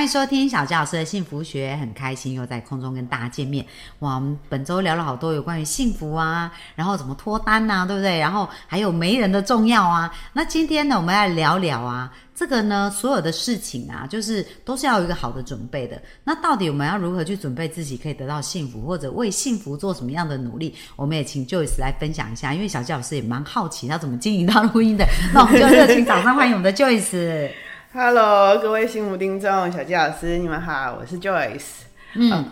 [0.00, 3.62] 欢迎收听小纪老师的幸福学，很开心又在空中跟大家见面。
[3.98, 8.18] 哇，我们本周聊了好多有关于幸福啊，然后怎么脱单呐、对不对？
[8.18, 10.10] 然后还有媒人的重要啊。
[10.32, 16.00] 那今天呢，我们来聊聊啊，这个呢，所有的事情啊，就是都是要有一个好的准备的。
[16.24, 20.74] 那到底我们要如何去准备自己可以得到幸福，或者为幸福做什么样的努力？
[20.96, 25.06] 我们也请 Joyce 来分享一下，因为小纪老师也蛮好奇他怎么经营到婚姻的。
[25.34, 27.50] 那我们就热情掌声欢迎我们的 Joyce。
[27.92, 31.80] Hello，各位幸福听众，小纪老师，你们好，我是 Joyce。
[32.14, 32.44] 嗯，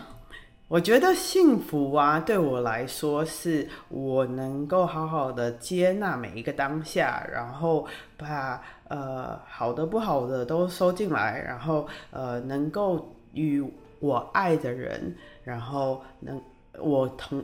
[0.67, 13.63] 我觉得幸福啊，对我来说是我能够好好的接纳每一个当下，然后把呃好的不好的都收进来，然后呃能够与
[14.01, 16.41] 我爱的人，然后能
[16.81, 17.41] 我同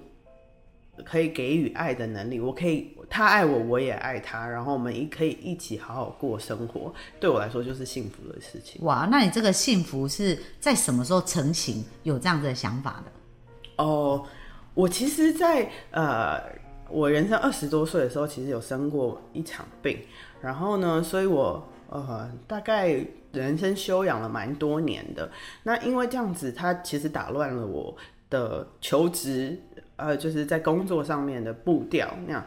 [1.04, 8.84] 可以给予爱的能力，我可以他爱我，我也爱他，然后我们一可以一起好好过生活，对我来说就是幸福的事情。
[8.84, 13.84] 哇，那你这个幸福是在什么时候成型，有这样子的想法的？
[13.84, 14.26] 哦，
[14.74, 16.42] 我其实在，呃，
[16.90, 20.00] 我人生二十多岁的时候，其实有生过一场病，
[20.42, 25.30] 然后呢，所以我呃大概人生休养了蛮多年的。
[25.64, 27.96] 那因为这样子，他其实打乱了我
[28.30, 29.60] 的求职，
[29.98, 32.46] 呃，就是在工作上面的步调那样。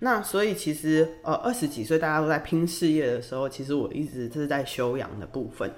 [0.00, 5.70] 那所以其实呃二十几岁大家都在拼事业的时候，其实我一直是在修养的部分。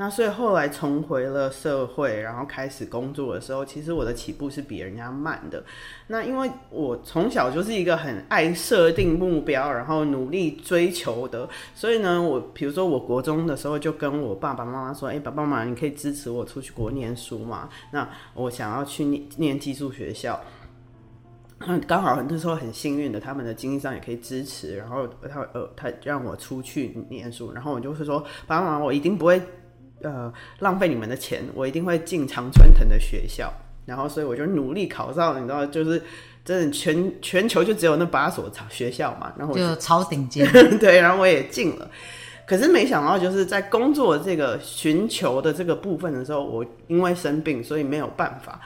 [0.00, 5.64] 那所以后来重回了社会，然后开始工作的时候，其实我的起步是比人家慢的。
[6.06, 17.68] 那因为我从小就是一个很爱设定目标，然后努力追求的，所以呢，我比如说我国中的时候就跟我爸爸妈妈说：“哎、爸爸妈妈，你可以支持我出去国念书吗？
[17.90, 20.40] 那我想要去念念寄宿学校。”
[21.66, 29.42] 嗯，刚好那时候很幸运的，他们的经济上也可以支持，然后他呃他让我出去念书，然后我就是说，爸爸妈妈，我一定不会
[30.02, 33.52] 呃浪费你们的钱，我一定会进常春藤的学校，
[33.84, 36.00] 然后所以我就努力考上，你知道，就是
[36.44, 40.46] 真的全全球就只有那八所学校嘛，然后我就超顶尖。
[40.78, 41.90] 对，然后我也进了。
[42.46, 48.60] 可是没想到，就是在工作这个寻求的这个部分的时候，我因为生病，所以没有办法。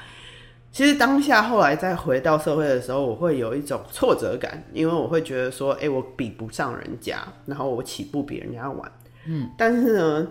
[0.73, 8.93] 其实当下后来再回到社会的时候，我会有一种挫折感，因为我会觉得说，哎、我比不上人家，然后我起步比人家晚。
[9.27, 10.27] 嗯，但是呢，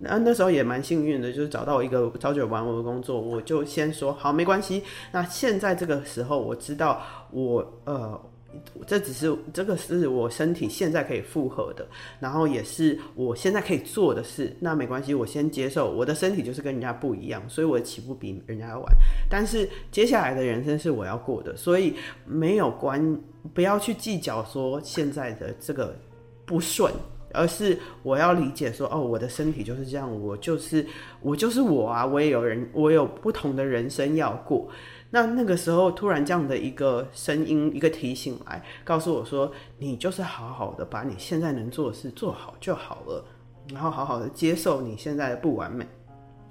[0.00, 4.82] 那那时候也蛮幸运的，就是找到一个朝九晚五的工作，我就先说好，没关系。
[5.12, 7.00] 那现在这个时候，我知道
[7.30, 8.20] 我呃。
[8.86, 11.86] 这只是这个是我身体现在可以负荷的，
[12.20, 14.54] 然后也是我现在可以做的事。
[14.60, 18.86] 那没关系，我先接受我的身体就是跟人家不一样，所以我起步比人家要晚。
[19.30, 21.94] 但是接下来的人生是我要过的，所以
[22.24, 23.18] 没有关，
[23.52, 25.96] 不要去计较说现在的这个
[26.44, 26.92] 不顺，
[27.32, 30.86] 而是我要理解说，哦，我的身体就是这样，我就是
[31.20, 34.68] 我就是我啊，我也有人，我有不同的人生要过。
[35.14, 39.48] 那那个时候，突然这样的一个声音，一个提醒来告诉我说
[39.78, 43.24] ：“你就是好好的把你现在能做的事做好就好了，
[43.72, 45.86] 然后好好的接受你现在的不完美。”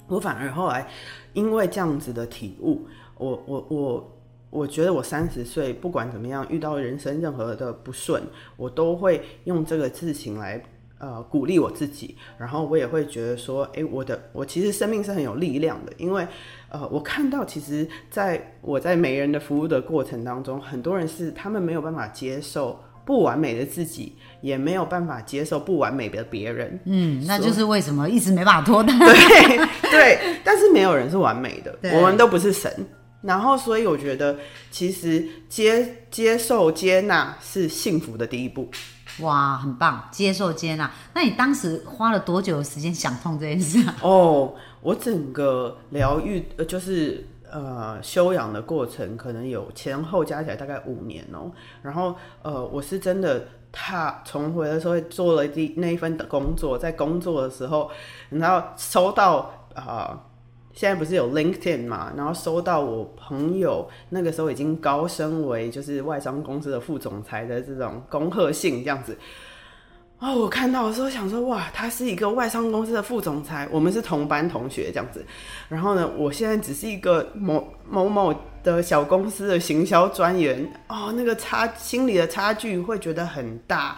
[0.08, 0.88] 我反而后来
[1.34, 2.88] 因为这样子的体悟，
[3.18, 4.18] 我我我
[4.50, 8.24] 我觉得我三十岁不管怎么样，遇到人生任何的不顺，
[8.56, 10.64] 我都会用这个事情来。
[11.04, 16.26] 呃，鼓励我自己，然后我也会觉得说，诶，我的我其实生命是很有力量的，因为
[16.70, 26.80] 呃，我看到其实在我在媒人的服务的过程当中，很多人是他们没有办法接受不完美的自己，也没有办法接受不完美的别人。
[26.86, 28.98] 嗯，那就是为什么一直没办法脱单。
[28.98, 29.58] 对
[29.92, 32.72] 对，但是没有人是完美的，我们都不是神。
[33.22, 34.38] 然后，所以我觉得，
[34.72, 38.70] 其实接接受、接纳是幸福的第一步。
[39.20, 40.90] 哇，很棒，接受接纳。
[41.14, 43.96] 那你当时花了多久的时间想通这件事啊？
[44.02, 51.52] 哦，我整个疗愈呃，就是呃休养的过程，可能有前后加起来大概五年哦。
[51.82, 57.92] 然后呃，我是真的踏重回的时候做了第那一份的工作，在工作的时候，
[58.30, 60.20] 然后收到啊。
[60.74, 69.18] 现在不是有 LinkedIn 嘛，然后收到我朋友那个时候已经高升为就是外商公司的副总裁的这种恭贺信这样子，
[70.20, 75.24] 哦，我看到的时候想说，哇，他是一个外商公司的副总裁，我们是同班同学这样子。
[75.68, 78.34] 然后呢，我现在只是一个某某某
[78.64, 83.98] 的小公司的行销专员，哦，那个差心理的差距会觉得很大。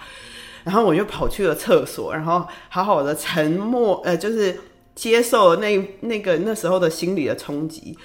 [0.64, 4.60] 然后我就跑去了厕所，然后好好的沉默，呃，就是
[4.96, 7.96] 接受那那个那时候的心理的冲击。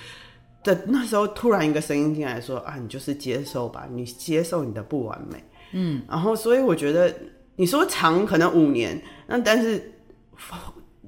[0.62, 5.42] 的那时候，突然一个声音进来说：“啊，你就是接受吧，你接受你的不完美。”
[5.72, 7.14] 嗯，然后所以我觉得
[7.56, 9.90] 你说长可能五年，那但是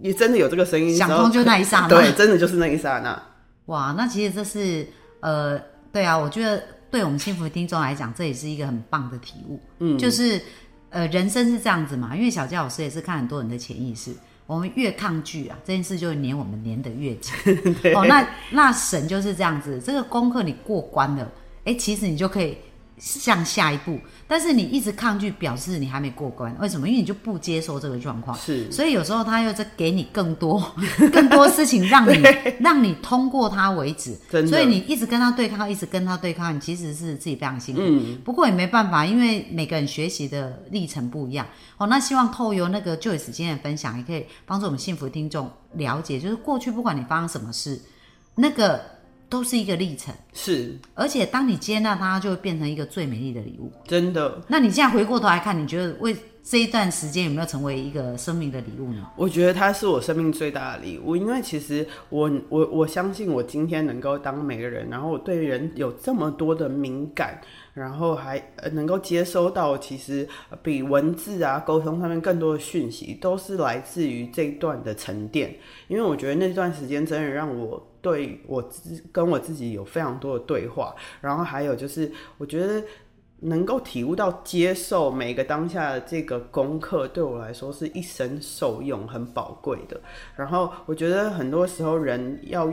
[0.00, 3.22] 也真的有这个声音，想通就那一刹那， 对，真的就是那一刹那。
[3.66, 4.86] 哇，那其实这是
[5.20, 5.60] 呃，
[5.92, 9.60] 对啊，我觉得对我们幸福听众来讲，这也是一个很棒的体悟。
[9.80, 10.40] 嗯，就是
[10.88, 14.12] 呃，人生是这样子嘛，因为小佳老师也是看很多人的潜意识。
[14.46, 17.34] 我们越抗拒啊，这件事就会黏我们黏得越紧。
[17.94, 21.30] 哦，那那神就是这样子，这个功课你过关了，
[21.64, 22.56] 哎，其实你就可以。
[22.98, 23.98] 向下一步，
[24.28, 26.56] 但是你一直抗拒，表示你还没过关。
[26.60, 26.88] 为什么？
[26.88, 28.36] 因为你就不接受这个状况。
[28.38, 30.62] 是，所以有时候他又在给你更多、
[31.12, 32.22] 更多事情，让你
[32.60, 34.14] 让你通过他为止。
[34.46, 37.80] 所以你一直跟他对抗，一直跟他对抗，你其实是自己非常辛苦。
[37.84, 38.18] 嗯。
[38.24, 41.46] 不过也没办法，因为每个人学习的历程不一样。
[41.78, 47.80] 哦，那希望透由那个 Joyce 今天的分享，也可以帮助我们幸福听众了解，就是过去不管你发生什么事，
[48.36, 48.80] 那个。
[49.32, 53.72] 都是一个历程，是，而且当你接纳它，就会变成一个最美丽的礼物。
[53.88, 54.38] 真的？
[54.46, 59.08] 那你现在回过头来看，你觉得为这一段时间有没有成为一个生命的礼物呢？
[59.16, 67.40] 我觉得它是我生命最大的礼物，因为其实我我我相信我今天能够当每个人，然后我对人有这么多的敏感。
[67.74, 70.28] 然后还能够接收到，其实
[70.62, 75.54] 比文字啊沟通上面更多的讯息，都是来自于这一段的沉淀。
[75.88, 80.94] 因为我觉得那段时间真的让我对我自跟我自己有非常多的对话。
[81.22, 82.82] 然后还有就是，我觉得
[83.40, 89.98] 能够体悟到接受每个当下的这个功课，对我来说是一生受用、很宝贵的。
[90.36, 92.70] 然后我觉得很多时候人要。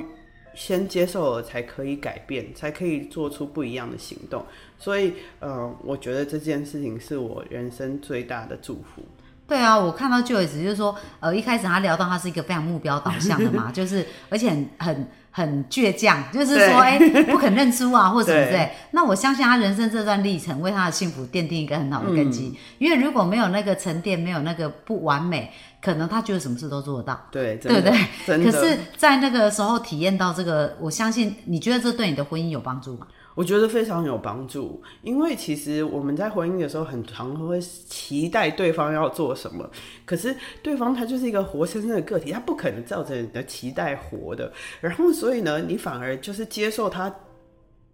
[0.60, 4.46] 先接受了，才可以改变，才可以做出不一样的行动。
[4.78, 9.02] 所以，呃，我觉得这件事情是我人生最大的祝福。
[9.48, 18.72] 对啊，我看到 Joyce 就是说，呃，一开始他聊到他是一个非常目标导向的嘛， 就是而且很很倔强，就是说，哎，不肯认输啊， 或者什么之类。
[18.92, 22.58] 那我相信他人生这段历程为他的幸福奠定一个很好的根基。
[22.80, 27.20] 因为如果没有那个沉淀，没有那个不完美，可能他觉得什么事都做得到。
[27.32, 28.44] 对，对不对？
[28.44, 33.08] 可是，在那个时候体验到这个，我相信你觉得这对你的婚姻有帮助吗？
[33.40, 39.72] 我觉得非常有帮助，因为其实我们在婚姻的时候，很常会期待对方要做什么，
[40.04, 44.52] 可是对方他就是一个活生生的个体，他不可能照着你的期待活的，
[44.82, 47.16] 然后所以呢，你反而就是接受他。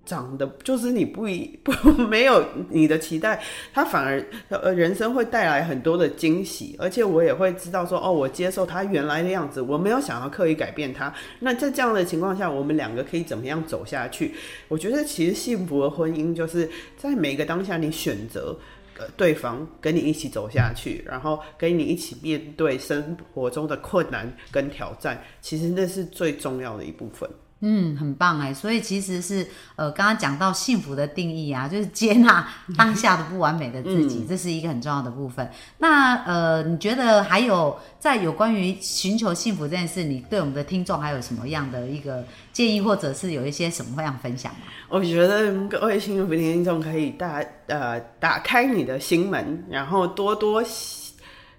[0.06, 1.72] 长得就是你不一不
[2.04, 3.42] 没有你的期待，
[3.74, 11.14] 他反而呃人生会带来很多的惊喜，而且我也会知道说哦，我接受他原来的样子，我没有想要刻意改变他。
[11.40, 14.34] 那在这样的情况下，我们两个可以怎么样走下去？
[14.68, 18.56] 我觉得其实幸福的婚姻就是在每一个当下，你选择
[19.00, 27.28] 呃对方跟你一起走下去，然后跟你一起面对生活中的困难跟挑战，其实那是最重要的一部分。
[27.68, 32.48] 嗯，很棒哎，所以其实是呃，刚刚讲到幸福的定义啊，就是接纳
[32.78, 35.50] 当下的不完美的自己，这是一个很重要的部分。
[35.80, 42.24] 那呃，你觉得还有在有关于寻求幸福这件事，你对我们的听众还有什么样的一个
[42.54, 44.60] 建议，或者是有一些什么样分享吗？
[44.88, 50.64] 我觉得各位幸福听众可以大呃打开你的心门，然后多多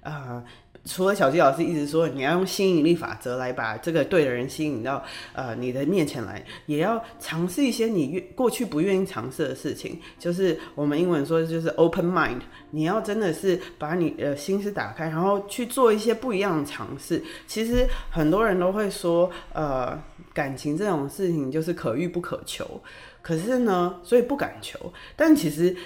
[0.03, 0.41] 呃。
[0.87, 12.41] 除了小鸡老师一直说你要用吸引力法则来把这个对的人吸引到呃你的面前来，也要尝试一些你愿过去不愿意尝试的事情，就是我们英文说就是 open mind，
[12.71, 17.23] 你要真的是把你的心思打开，然后去做一些不一样的尝试。
[17.49, 20.01] 其实很多人都会说，呃，
[20.33, 22.81] 感情这种事情就是可遇不可求，
[23.21, 24.79] 可是呢，所以不敢求，
[25.17, 25.77] 但其实。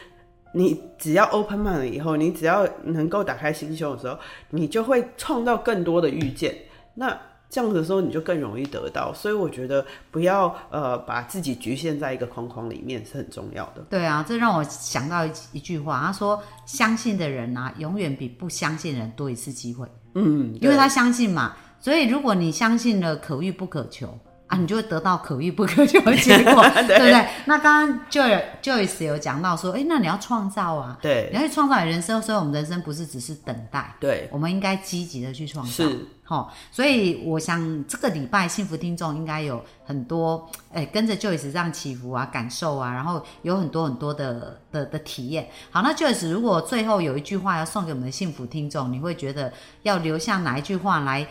[0.52, 4.19] 你只要 open mind 了以后，你只要能够打开心胸的时候，
[4.50, 6.54] 你就会创造更多的遇见。
[6.95, 7.16] 那
[7.49, 9.12] 这样子的时候，你就更容易得到。
[9.12, 13.83] 所以我觉得不要呃把自己局限在一个框框里面是很重要的。
[13.90, 21.57] 对啊，这让我想到一一句话，他说：“相信的人啊，永远比不相信人多一次机会。”嗯，因为他相信嘛。
[21.80, 24.16] 所以如果你相信了，可遇不可求。
[24.50, 27.28] 啊，你就会得到可遇不可求的结果， 对不对？
[27.45, 45.49] 那刚刚 Joy Joyce 有讲到说，哎，那你要创造啊，对，你要去创造你人生，所以我们人生不是只是等待，对，我们应该积极的去创造，是，好，所以我想这个礼拜幸福听众应该有很多，哎，跟着 Joyce 这样起伏啊，感受啊，然后有很多很多的的的体验。
[45.71, 49.52] 好，那 Joyce 如果最后有一句话要送给我们的幸福听众，你会觉得
[49.85, 51.25] 要留下哪一句话来？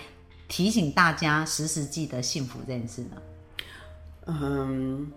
[0.50, 3.22] 提醒大家时时记得幸福这件事呢？
[4.26, 5.10] 嗯，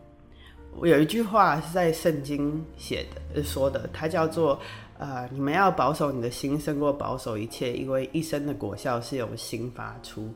[0.76, 4.60] 我有一句话是在圣经写的说的，它叫做
[4.98, 10.32] 呃，你们要保守你的心胜过保守一切，因为一生的果效是由心发出。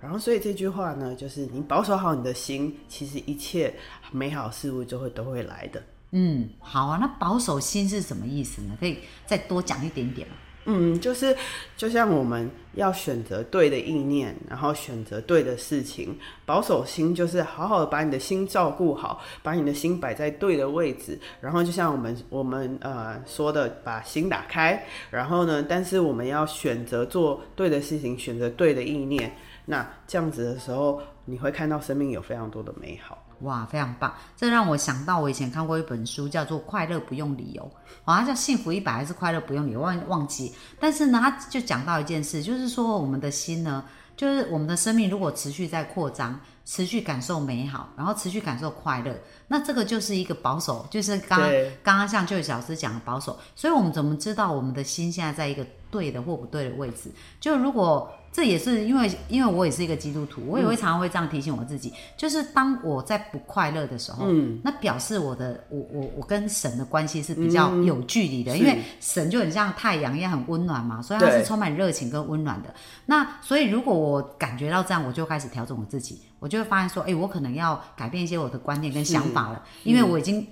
[0.00, 3.74] 然后，所以这句话呢，就是你保守好你的心，其实一切
[4.12, 5.82] 美好事物就会都会来的。
[6.12, 6.96] 嗯，好啊。
[7.00, 8.76] 那保守心是什么意思呢？
[8.78, 10.34] 可以再多讲一点点吗？
[10.70, 11.34] 嗯，就是
[11.78, 16.14] 就像我们要选择对的意念，然后选择对的事情。
[16.44, 21.18] 保守心就是好好的把你的心照顾好，把你的心摆在对的位置。
[21.40, 24.84] 然后就像我们我们呃说的，把心打开。
[25.10, 29.34] 然后呢，但是我们要选择做对的事情，选择对的意念。
[29.64, 33.18] 那这样子的时候，你会看到生命有非常多的美好。
[33.40, 34.12] 哇，非常棒！
[34.34, 37.62] 这让我想到我以前看过一本书，叫做《快乐不用理由》，
[38.02, 40.52] 好像叫《幸福一百》还是《快乐不用理由》，忘忘记。
[40.80, 43.84] 但是呢，他就讲到一件事，就是说我们的心呢，
[44.16, 49.14] 就是我们的生命如果持续在扩张，持续感受美好，然后持续感受快乐，
[49.46, 51.38] 那这个就是一个保守，就是刚
[51.84, 53.38] 刚刚像就是老师讲的保守。
[53.54, 57.12] 所以我们怎么知道我们的心现在在一个对的或不对的位置？
[57.38, 58.10] 就如果。
[58.30, 72.72] 这也是因为，因为我也是一个基督徒，我也会常常会这样提醒我自己，就是当我在不快乐的时候，嗯，那表示我的我我我跟神的关系是比较有距离的，因为神就很像太阳一样很温暖嘛，所以它是充满热情跟温暖的。
[73.06, 80.46] 那所以如果我感觉到这样，我就开始调整我自己，我就会发现说，哎，我可能要改变一些我的观念跟想法了，因为我已经。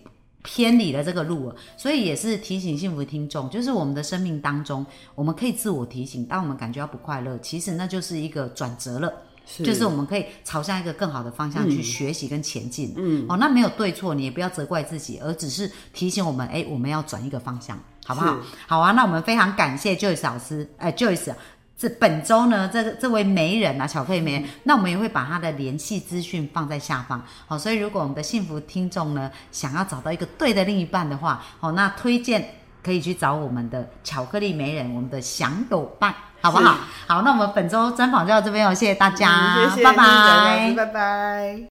[0.49, 4.87] 偏离了这个路了，所以也是提醒幸福听众，就是我们的生命当中，
[5.17, 9.13] 我们可以自我提醒，当我们感觉到不快乐，其实那就是一个转折了，
[9.59, 12.95] 就是我们可以朝向一个更好的方向去学习跟前进。
[12.97, 18.39] 嗯，哦，那没有对错，你也不要责怪自己，而只是提醒我们，哎，我们要转一个方向，好不好？
[18.69, 21.35] 好啊，那我们非常感谢 Joyce 老师，哎，Joyce。
[21.79, 27.23] 这本周呢，这个这位媒人啊，巧克力媒人，那我们也会把他的联系资讯放在下方。
[27.47, 32.43] 好，所以如果我们的幸福听众呢，想要找到一个对的另一半的话，好，那推荐
[32.83, 36.79] 可以去找我们的巧克力媒人，我们的享有伴，好不好？
[37.07, 41.61] 好，那我们本周专访就到这边哦，谢谢大家，谢谢，拜拜，拜拜。